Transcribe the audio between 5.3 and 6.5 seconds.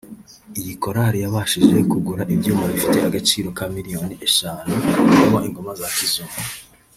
ingoma za kizungu